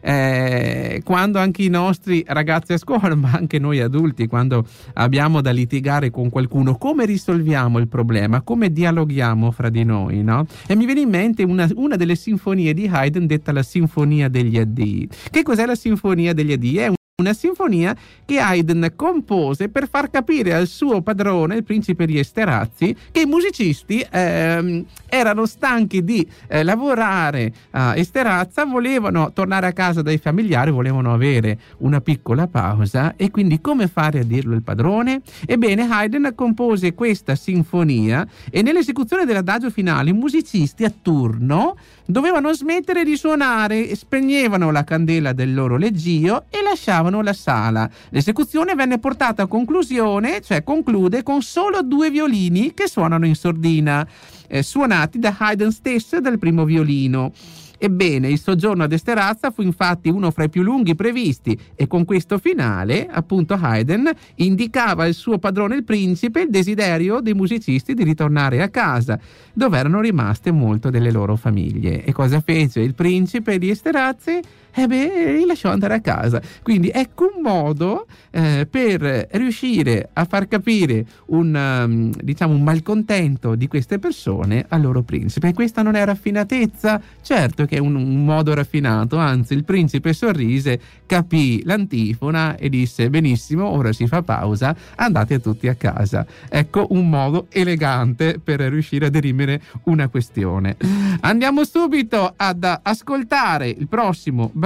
eh, 0.00 1.00
quando 1.04 1.38
anche 1.38 1.62
i 1.62 1.68
nostri 1.68 2.24
ragazzi 2.26 2.72
a 2.72 2.78
scuola, 2.78 3.14
ma 3.16 3.32
anche 3.32 3.58
noi 3.58 3.80
adulti, 3.80 4.26
quando 4.26 4.66
abbiamo 4.94 5.40
da 5.40 5.50
litigare 5.50 6.10
con 6.10 6.30
qualcuno, 6.30 6.76
come 6.76 7.04
risolviamo 7.06 7.78
il 7.78 7.88
problema, 7.88 8.42
come 8.42 8.72
dialoghiamo 8.72 9.50
fra 9.50 9.68
di 9.68 9.84
noi, 9.84 10.22
no? 10.22 10.46
E 10.66 10.74
mi 10.76 10.84
viene 10.84 11.00
in 11.00 11.08
mente 11.08 11.42
una, 11.42 11.68
una 11.74 11.96
delle 11.96 12.16
sinfonie 12.16 12.74
di 12.74 12.86
Haydn 12.86 13.26
detta 13.26 13.52
la 13.52 13.62
Sinfonia 13.62 14.28
degli 14.28 14.58
Addii. 14.58 15.08
Che 15.30 15.42
cos'è 15.42 15.66
la 15.66 15.74
Sinfonia 15.74 16.32
degli 16.32 16.52
Addii? 16.52 16.76
È 16.76 16.86
un 16.88 16.94
una 17.18 17.32
sinfonia 17.32 17.96
che 18.26 18.38
Haydn 18.38 18.92
compose 18.94 19.70
per 19.70 19.88
far 19.88 20.10
capire 20.10 20.52
al 20.52 20.66
suo 20.66 21.00
padrone, 21.00 21.56
il 21.56 21.64
principe 21.64 22.04
di 22.04 22.18
Esterhazy, 22.18 22.94
che 23.10 23.22
i 23.22 23.24
musicisti 23.24 24.06
ehm, 24.10 24.84
erano 25.06 25.46
stanchi 25.46 26.04
di 26.04 26.28
eh, 26.46 26.62
lavorare 26.62 27.54
a 27.70 27.96
Esterhazy, 27.96 28.68
volevano 28.68 29.32
tornare 29.32 29.66
a 29.66 29.72
casa 29.72 30.02
dai 30.02 30.18
familiari, 30.18 30.70
volevano 30.70 31.10
avere 31.14 31.58
una 31.78 32.02
piccola 32.02 32.48
pausa 32.48 33.14
e 33.16 33.30
quindi 33.30 33.62
come 33.62 33.88
fare 33.88 34.18
a 34.18 34.22
dirlo 34.22 34.54
il 34.54 34.62
padrone? 34.62 35.22
Ebbene, 35.46 35.88
Haydn 35.90 36.34
compose 36.34 36.92
questa 36.92 37.34
sinfonia 37.34 38.28
e 38.50 38.60
nell'esecuzione 38.60 39.24
dell'adagio 39.24 39.70
finale 39.70 40.10
i 40.10 40.12
musicisti 40.12 40.84
a 40.84 40.92
turno 40.92 41.76
dovevano 42.06 42.52
smettere 42.54 43.04
di 43.04 43.16
suonare, 43.16 43.94
spegnevano 43.94 44.70
la 44.70 44.84
candela 44.84 45.32
del 45.32 45.52
loro 45.52 45.76
leggio 45.76 46.44
e 46.48 46.62
lasciavano 46.62 47.22
la 47.22 47.32
sala. 47.32 47.90
L'esecuzione 48.10 48.74
venne 48.74 48.98
portata 48.98 49.42
a 49.42 49.46
conclusione, 49.46 50.40
cioè 50.40 50.62
conclude 50.62 51.22
con 51.22 51.42
solo 51.42 51.82
due 51.82 52.10
violini 52.10 52.72
che 52.72 52.88
suonano 52.88 53.26
in 53.26 53.34
sordina, 53.34 54.06
eh, 54.46 54.62
suonati 54.62 55.18
da 55.18 55.34
Haydn 55.36 55.70
stesso 55.70 56.20
dal 56.20 56.38
primo 56.38 56.64
violino. 56.64 57.32
Ebbene, 57.78 58.28
il 58.28 58.38
soggiorno 58.38 58.84
ad 58.84 58.92
Esterazza 58.92 59.50
fu 59.50 59.62
infatti 59.62 60.08
uno 60.08 60.30
fra 60.30 60.44
i 60.44 60.48
più 60.48 60.62
lunghi 60.62 60.94
previsti 60.94 61.58
e 61.74 61.86
con 61.86 62.04
questo 62.04 62.38
finale, 62.38 63.06
appunto, 63.08 63.58
Haydn 63.60 64.10
indicava 64.36 65.04
al 65.04 65.14
suo 65.14 65.38
padrone 65.38 65.76
il 65.76 65.84
principe 65.84 66.42
il 66.42 66.50
desiderio 66.50 67.20
dei 67.20 67.34
musicisti 67.34 67.94
di 67.94 68.04
ritornare 68.04 68.62
a 68.62 68.68
casa, 68.68 69.18
dove 69.52 69.78
erano 69.78 70.00
rimaste 70.00 70.50
molte 70.50 70.90
delle 70.90 71.10
loro 71.10 71.36
famiglie. 71.36 72.04
E 72.04 72.12
cosa 72.12 72.40
fece 72.40 72.80
il 72.80 72.94
principe 72.94 73.58
di 73.58 73.70
Esterazzi? 73.70 74.40
E 74.78 74.86
beh, 74.86 75.32
li 75.38 75.46
lasciò 75.46 75.70
andare 75.70 75.94
a 75.94 76.00
casa. 76.00 76.38
Quindi 76.62 76.90
ecco 76.92 77.32
un 77.34 77.40
modo 77.42 78.06
eh, 78.30 78.68
per 78.70 79.26
riuscire 79.32 80.10
a 80.12 80.26
far 80.26 80.46
capire 80.48 81.06
un, 81.28 81.54
um, 81.54 82.12
diciamo, 82.20 82.52
un 82.52 82.62
malcontento 82.62 83.54
di 83.54 83.68
queste 83.68 83.98
persone 83.98 84.66
al 84.68 84.82
loro 84.82 85.00
principe. 85.00 85.48
E 85.48 85.54
questa 85.54 85.80
non 85.80 85.94
è 85.94 86.04
raffinatezza? 86.04 87.00
Certo 87.22 87.64
che 87.64 87.76
è 87.76 87.78
un, 87.78 87.94
un 87.94 88.22
modo 88.22 88.52
raffinato, 88.52 89.16
anzi 89.16 89.54
il 89.54 89.64
principe 89.64 90.12
sorrise, 90.12 90.78
capì 91.06 91.62
l'antifona 91.64 92.56
e 92.56 92.68
disse 92.68 93.08
benissimo, 93.08 93.64
ora 93.64 93.94
si 93.94 94.06
fa 94.06 94.20
pausa, 94.20 94.76
andate 94.96 95.40
tutti 95.40 95.68
a 95.68 95.74
casa. 95.74 96.26
Ecco 96.50 96.88
un 96.90 97.08
modo 97.08 97.46
elegante 97.48 98.38
per 98.44 98.60
riuscire 98.60 99.06
a 99.06 99.10
derimere 99.10 99.62
una 99.84 100.08
questione. 100.08 100.76
Andiamo 101.20 101.64
subito 101.64 102.34
ad 102.36 102.80
ascoltare 102.82 103.68
il 103.68 103.88
prossimo 103.88 104.50
brano 104.52 104.64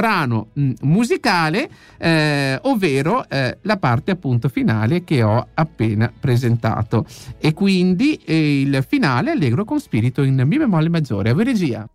mh, 0.53 0.63
mm, 0.63 0.73
musicale, 0.83 1.71
eh, 1.99 2.59
ovvero 2.63 3.29
eh, 3.29 3.59
la 3.63 3.77
parte 3.77 4.13
appunto 4.13 4.49
finale 4.49 5.05
che 5.05 5.23
ho 5.23 5.49
appena 5.55 6.13
presentato. 6.19 7.05
E 7.39 7.53
quindi 7.53 8.15
eh, 8.25 8.61
il 8.61 8.85
finale 8.87 9.31
allegro 9.33 9.65
con 9.65 9.81
spirito 9.81 10.23
in 10.23 10.43
mi 10.47 10.59
bemolle 10.59 10.89
maggiore. 10.89 11.31
A 11.31 11.35
regia. 11.43 11.89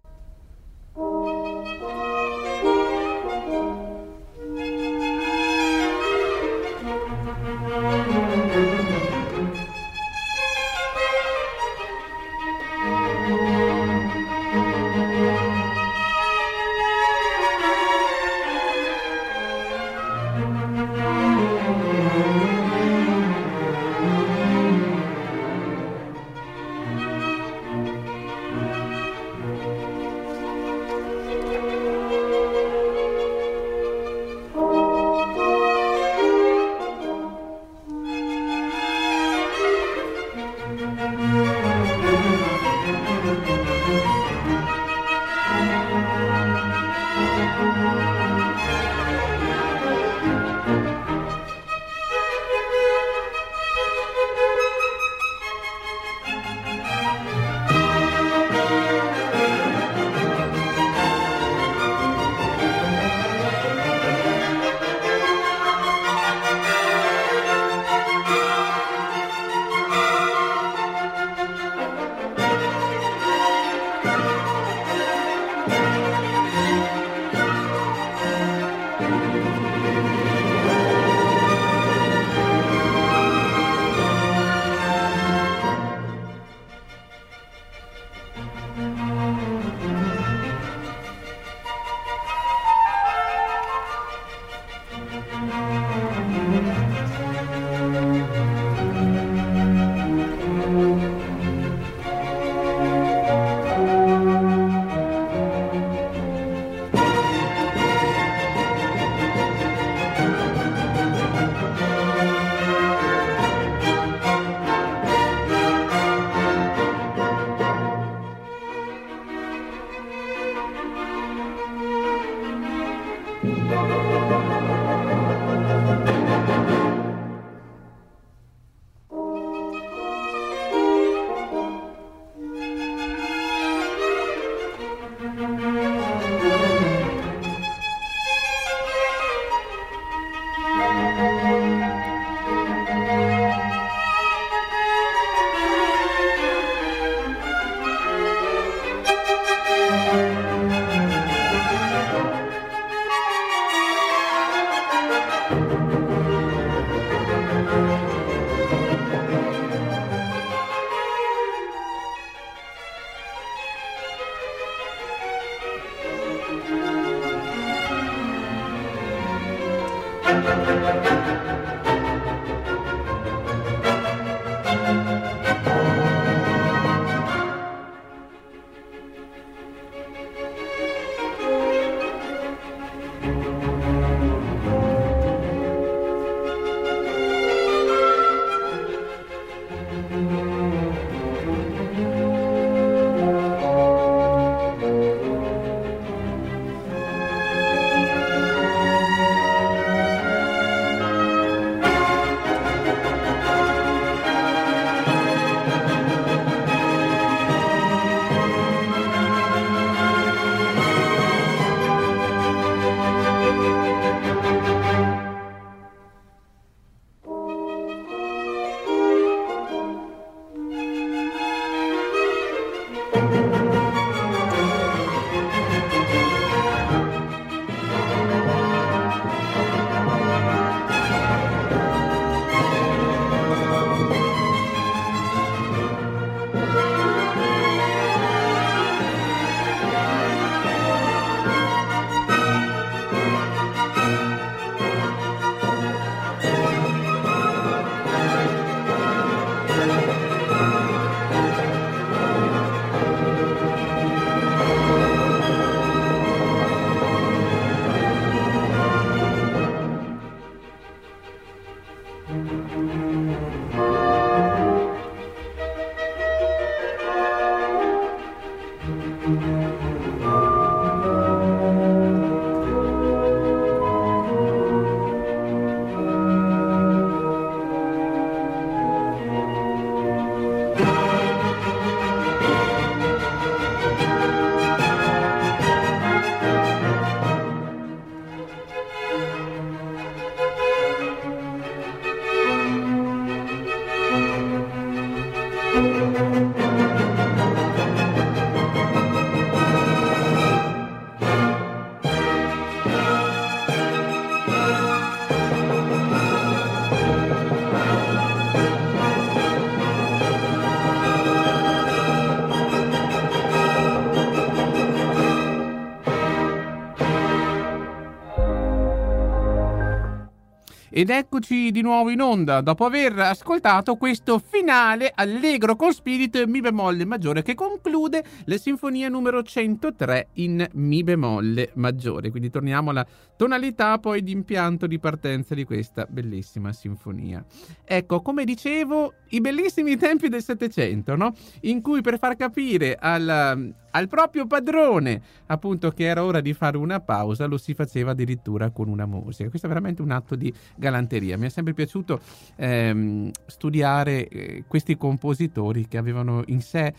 Ed 321.06 321.12
eccoci 321.12 321.70
di 321.70 321.82
nuovo 321.82 322.10
in 322.10 322.20
onda 322.20 322.62
dopo 322.62 322.84
aver 322.84 323.20
ascoltato 323.20 323.96
questo 323.96 324.42
finale 324.44 325.12
allegro 325.14 325.76
con 325.76 325.94
spirito 325.94 326.42
in 326.42 326.50
Mi 326.50 326.62
bemolle 326.62 327.06
maggiore 327.06 327.44
che 327.44 327.54
conclude 327.54 327.95
la 328.10 328.58
sinfonia 328.58 329.10
numero 329.10 329.42
103 329.42 330.28
in 330.34 330.68
Mi 330.74 331.04
bemolle 331.04 331.72
maggiore. 331.76 332.30
Quindi 332.30 332.50
torniamo 332.50 332.92
alla 332.92 333.06
tonalità 333.36 333.98
poi 334.00 334.24
di 334.24 334.32
impianto 334.32 334.88
di 334.88 335.00
partenza 335.00 335.56
di 335.56 335.64
questa 335.64 336.06
bellissima 336.10 336.72
sinfonia. 336.74 337.44
Ecco, 337.84 338.22
come 338.22 338.46
dicevo, 338.46 339.14
i 339.30 339.42
bellissimi 339.42 339.98
tempi 339.98 340.30
del 340.30 340.42
Settecento, 340.42 341.16
no? 341.16 341.34
In 341.62 341.82
cui 341.82 342.02
per 342.02 342.18
far 342.18 342.36
capire 342.36 342.96
al, 342.96 343.74
al 343.92 344.08
proprio 344.08 344.46
padrone, 344.48 345.22
appunto, 345.48 345.92
che 345.92 346.06
era 346.06 346.24
ora 346.24 346.42
di 346.42 346.54
fare 346.54 346.78
una 346.78 347.00
pausa, 347.00 347.46
lo 347.46 347.58
si 347.58 347.74
faceva 347.74 348.12
addirittura 348.12 348.70
con 348.70 348.88
una 348.88 349.06
musica. 349.06 349.50
Questo 349.50 349.68
è 349.68 349.70
veramente 349.70 350.02
un 350.02 350.12
atto 350.12 350.36
di 350.36 350.54
galanteria. 350.76 351.38
Mi 351.38 351.48
è 351.48 351.50
sempre 351.50 351.74
piaciuto 351.74 352.20
ehm, 352.56 353.32
studiare 353.46 354.28
eh, 354.28 354.64
questi 354.68 354.96
compositori 354.98 355.88
che 355.88 355.98
avevano 355.98 356.44
in 356.48 356.62
sé, 356.62 356.94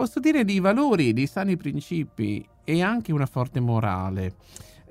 posso 0.00 0.18
dire, 0.18 0.46
dei 0.46 0.60
valori, 0.60 1.12
dei 1.12 1.26
sani 1.26 1.58
principi 1.58 2.42
e 2.64 2.82
anche 2.82 3.12
una 3.12 3.26
forte 3.26 3.60
morale. 3.60 4.32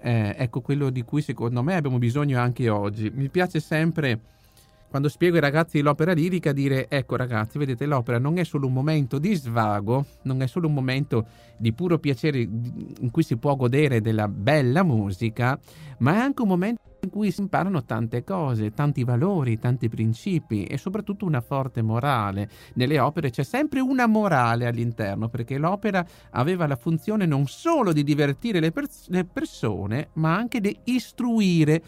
Eh, 0.01 0.36
ecco 0.38 0.62
quello 0.62 0.91
di 0.91 1.01
cui 1.01 1.24
secondo 1.24 1.64
me 1.64 1.74
abbiamo 1.74 1.97
bisogno 1.97 2.39
anche 2.39 2.70
oggi. 2.70 3.10
Mi 3.12 3.28
piace 3.30 3.60
sempre 3.60 4.20
quando 4.88 5.10
spiego 5.10 5.36
ai 5.36 5.41
ragazzi 5.41 5.82
l'opera 5.82 6.14
lirica 6.14 6.51
dire 6.51 6.88
ecco 6.89 7.16
ragazzi 7.16 7.60
vedete 7.60 7.86
l'opera 7.86 8.18
non 8.18 8.39
è 8.39 8.43
solo 8.43 8.66
un 8.66 8.74
momento 8.74 9.20
di 9.20 9.36
svago 9.36 10.03
non 10.24 10.41
è 10.41 10.47
solo 10.47 10.66
un 10.66 10.74
momento 10.74 11.28
di 11.57 11.72
puro 11.74 11.99
piacere 11.99 12.39
in 12.39 13.10
cui 13.12 13.22
si 13.22 13.38
può 13.38 13.55
godere 13.55 14.01
della 14.01 14.28
bella 14.28 14.82
musica 14.82 15.60
ma 15.99 16.16
è 16.16 16.18
anche 16.18 16.41
un 16.41 16.47
momento 16.47 16.82
in 17.02 17.10
cui 17.10 17.32
si 17.32 17.41
imparano 17.41 17.84
tante 17.84 18.24
cose, 18.24 18.72
tanti 18.72 19.04
valori, 19.04 19.60
tanti 19.60 19.89
principi 19.89 20.66
e 20.66 20.78
soprattutto 20.78 21.26
una 21.26 21.41
forte 21.41 21.82
morale. 21.82 22.50
Nelle 22.74 23.00
opere 23.00 23.30
c'è 23.30 23.43
sempre 23.43 23.80
una 23.80 24.08
morale 24.08 24.68
all'interno 24.68 25.30
perché 25.30 25.58
l'opera 25.58 26.06
aveva 26.32 26.68
la 26.68 26.76
funzione 26.76 27.26
non 27.26 27.47
solo 27.47 27.93
di 27.93 28.04
divertire 28.04 28.60
le, 28.60 28.72
pers- 28.72 29.08
le 29.10 29.26
persone 29.26 30.10
ma 30.14 30.36
anche 30.36 30.60
di 30.60 30.78
istruire 30.86 31.82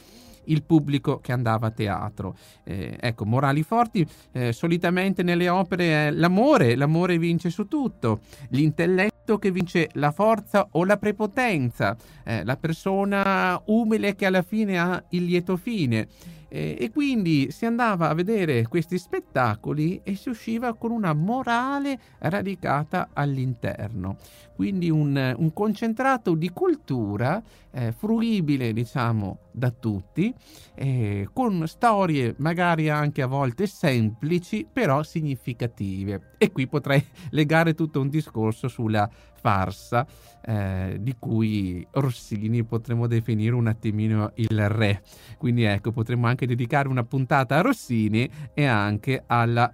il 0.46 0.64
pubblico 0.64 1.20
che 1.20 1.32
andava 1.32 1.68
a 1.68 1.72
teatro. 1.72 2.36
Eh, 2.64 2.98
ecco, 3.00 3.26
morali 3.26 3.64
forti, 3.64 4.08
eh, 4.32 4.52
solitamente 4.54 5.24
nelle 5.24 5.50
opere 5.50 6.08
è 6.08 6.12
l'amore, 6.12 6.76
l'amore 6.76 7.18
vince 7.18 7.50
su 7.50 7.68
tutto, 7.68 8.22
l'intelletto 8.50 9.11
che 9.38 9.52
vince 9.52 9.90
la 9.94 10.12
forza 10.12 10.68
o 10.72 10.84
la 10.84 10.98
prepotenza, 10.98 11.96
eh, 12.24 12.44
la 12.44 12.58
persona 12.58 13.62
umile 13.66 14.16
che 14.16 14.26
alla 14.26 14.42
fine 14.42 14.80
ha 14.80 15.04
il 15.10 15.26
lieto 15.26 15.58
fine. 15.58 16.08
Eh, 16.54 16.76
e 16.78 16.92
quindi 16.92 17.50
si 17.50 17.66
andava 17.66 18.10
a 18.10 18.14
vedere 18.14 18.68
questi 18.68 18.98
spettacoli 18.98 20.02
e 20.04 20.16
si 20.16 20.28
usciva 20.28 20.74
con 20.74 20.92
una 20.92 21.14
morale 21.14 21.98
radicata 22.20 23.12
all'interno. 23.14 24.18
Quindi 24.54 24.90
un, 24.90 25.34
un 25.38 25.54
concentrato 25.54 26.36
di 26.36 26.50
cultura 26.50 27.42
eh, 27.72 27.94
fruibile, 27.94 28.74
diciamo, 28.74 29.38
da 29.52 29.72
tutti, 29.72 30.34
eh, 30.76 31.30
con 31.32 31.66
storie 31.68 32.36
magari 32.38 32.90
anche 32.90 33.22
a 33.22 33.28
volte 33.28 33.66
semplici, 33.66 34.68
però 34.72 35.04
significative. 35.04 36.34
E 36.38 36.52
qui 36.52 36.68
potrei 36.68 37.04
legare 37.32 37.74
tutto 37.74 38.02
un 38.02 38.10
discorso 38.10 38.68
sulla 38.68 39.10
farsa 39.42 40.06
eh, 40.46 40.98
di 41.00 41.16
cui 41.18 41.86
Rossini 41.92 42.64
potremmo 42.64 43.08
definire 43.08 43.56
un 43.56 43.68
attimino 43.68 44.32
il 44.36 44.70
re. 44.70 45.02
Quindi 45.38 45.64
ecco, 45.64 45.92
potremmo 45.92 46.28
anche 46.28 46.46
dedicare 46.46 46.88
una 46.88 47.04
puntata 47.04 47.58
a 47.58 47.62
Rossini 47.62 48.30
e 48.54 48.66
anche 48.66 49.24
alla 49.26 49.74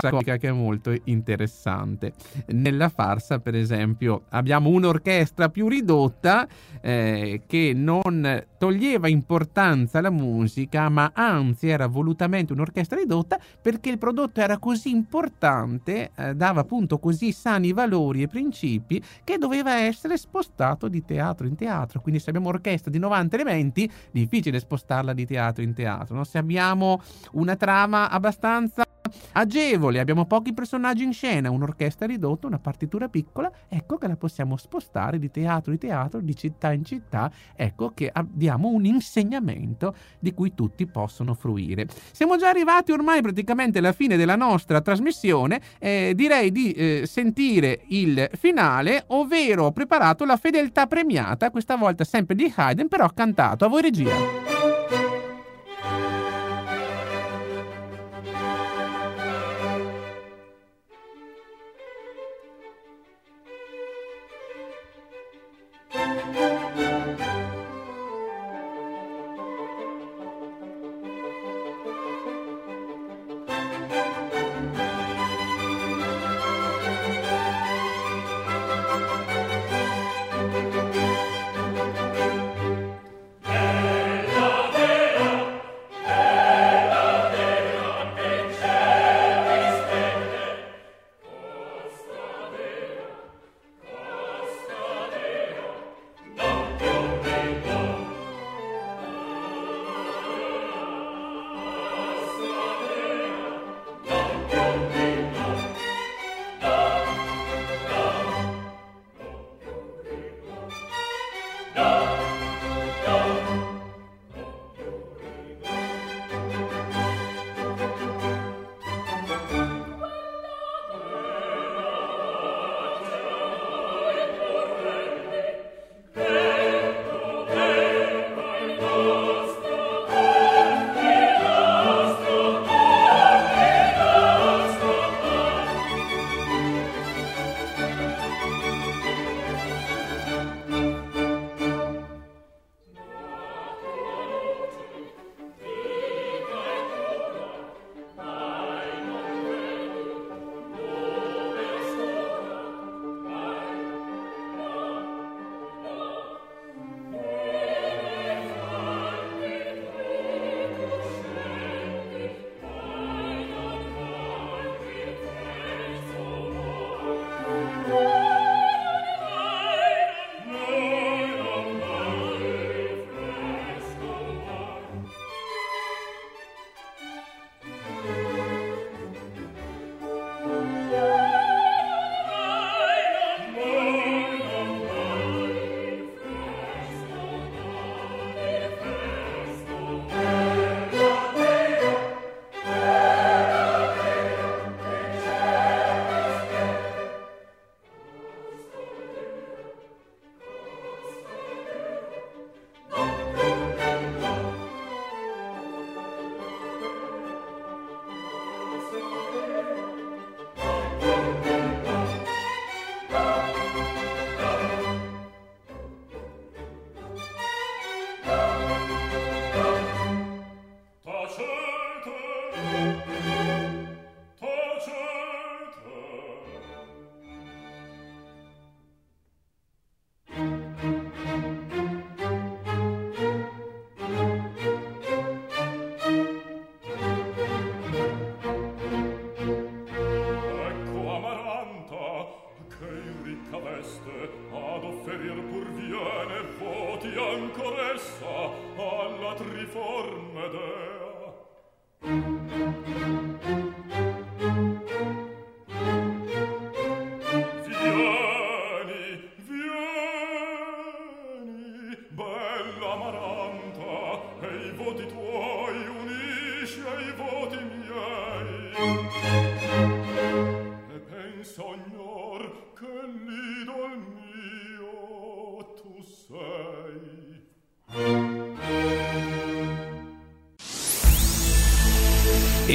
comica 0.00 0.36
che 0.36 0.48
è 0.48 0.52
molto 0.52 0.94
interessante. 1.04 2.12
Nella 2.48 2.88
farsa, 2.88 3.38
per 3.38 3.54
esempio, 3.54 4.22
abbiamo 4.30 4.70
un'orchestra 4.70 5.48
più 5.48 5.68
ridotta 5.68 6.46
eh, 6.80 7.42
che 7.46 7.72
non 7.74 8.44
toglieva 8.58 9.08
importanza 9.08 9.98
alla 9.98 10.10
musica, 10.10 10.88
ma 10.88 11.10
anzi 11.14 11.68
era 11.68 11.86
volutamente 11.86 12.52
un'orchestra 12.52 12.98
ridotta 12.98 13.38
perché 13.60 13.90
il 13.90 13.98
prodotto 13.98 14.40
era 14.40 14.58
così 14.58 14.90
importante, 14.90 16.10
eh, 16.14 16.34
dava 16.34 16.60
appunto 16.60 16.98
così 16.98 17.32
sani 17.32 17.72
valori 17.72 18.22
e 18.22 18.28
principi 18.28 19.02
che 19.24 19.38
doveva 19.38 19.76
essere 19.76 20.16
spostato 20.16 20.88
di 20.88 21.04
teatro 21.04 21.46
in 21.46 21.56
teatro. 21.56 22.00
Quindi 22.00 22.20
se 22.20 22.30
abbiamo 22.30 22.48
un'orchestra 22.48 22.90
di 22.90 22.98
90 22.98 23.36
elementi, 23.36 23.90
difficile 24.10 24.58
spostarla 24.58 25.12
di 25.12 25.26
teatro 25.26 25.62
in 25.62 25.74
teatro. 25.74 26.14
No? 26.14 26.24
Se 26.24 26.38
abbiamo 26.38 27.02
una 27.32 27.56
trama 27.56 28.10
abbastanza 28.10 28.85
agevole, 29.32 30.00
abbiamo 30.00 30.24
pochi 30.26 30.52
personaggi 30.52 31.04
in 31.04 31.12
scena, 31.12 31.50
un'orchestra 31.50 32.06
ridotta, 32.06 32.46
una 32.46 32.58
partitura 32.58 33.08
piccola, 33.08 33.50
ecco 33.68 33.98
che 33.98 34.08
la 34.08 34.16
possiamo 34.16 34.56
spostare 34.56 35.18
di 35.18 35.30
teatro 35.30 35.72
in 35.72 35.78
teatro, 35.78 36.20
di 36.20 36.34
città 36.34 36.72
in 36.72 36.84
città, 36.84 37.30
ecco 37.54 37.92
che 37.94 38.12
diamo 38.28 38.68
un 38.68 38.84
insegnamento 38.84 39.94
di 40.18 40.32
cui 40.32 40.54
tutti 40.54 40.86
possono 40.86 41.34
fruire. 41.34 41.86
Siamo 42.12 42.36
già 42.36 42.48
arrivati 42.48 42.92
ormai 42.92 43.22
praticamente 43.22 43.78
alla 43.78 43.92
fine 43.92 44.16
della 44.16 44.36
nostra 44.36 44.80
trasmissione, 44.80 45.60
eh, 45.78 46.12
direi 46.14 46.52
di 46.52 46.72
eh, 46.72 47.02
sentire 47.06 47.82
il 47.88 48.28
finale, 48.34 49.04
ovvero 49.08 49.66
ho 49.66 49.72
preparato 49.72 50.24
la 50.24 50.36
fedeltà 50.36 50.86
premiata, 50.86 51.50
questa 51.50 51.76
volta 51.76 52.04
sempre 52.04 52.34
di 52.34 52.52
Haydn, 52.54 52.88
però 52.88 53.08
cantato. 53.10 53.64
A 53.64 53.68
voi 53.68 53.82
regia. 53.82 54.55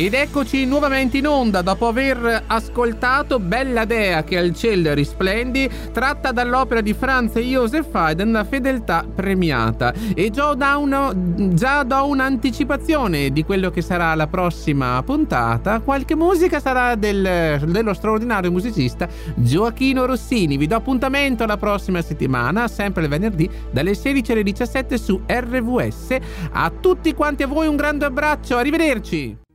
Ed 0.02 0.16
eccoci 0.16 0.66
nuovamente 0.66 1.20
in 1.20 1.28
onda 1.28 1.62
dopo 1.62 1.88
aver 1.88 2.45
ascoltato 2.47 3.38
Bella 3.38 3.86
Dea 3.86 4.24
che 4.24 4.36
al 4.36 4.52
cielo 4.56 4.95
risplendi, 4.95 5.70
tratta 5.91 6.32
dall'opera 6.32 6.82
di 6.82 6.91
Franz 6.95 7.38
Josef 7.38 7.93
Haydn 7.93 8.32
La 8.32 8.43
fedeltà 8.43 9.06
premiata. 9.14 9.93
E 10.16 10.32
già, 10.32 10.78
uno, 10.78 11.14
già 11.54 11.84
do 11.84 12.04
un'anticipazione 12.08 13.30
di 13.30 13.43
quello 13.43 13.70
che 13.70 13.84
sarà 13.84 14.16
la 14.16 14.26
prossima 14.26 15.04
puntata. 15.04 15.82
Qualche 15.82 16.16
musica 16.16 16.60
sarà 16.60 16.95
del, 16.95 17.62
dello 17.68 17.93
straordinario 17.93 18.49
musicista 18.49 19.08
Gioachino 19.36 20.08
Rossini. 20.08 20.58
Vi 20.58 20.66
do 20.66 20.78
appuntamento 20.78 21.45
la 21.45 21.58
prossima 21.58 22.02
settimana, 22.02 22.68
sempre 22.68 23.04
il 23.04 23.10
venerdì, 23.10 23.47
dalle 23.70 23.93
16 23.93 24.32
alle 24.32 24.41
17 24.41 24.97
su 24.97 25.22
RVS. 25.28 26.18
A 26.54 26.72
tutti 26.72 27.14
quanti 27.14 27.43
a 27.43 27.47
voi 27.47 27.68
un 27.68 27.76
grande 27.76 28.06
abbraccio, 28.06 28.58
arrivederci! 28.58 29.49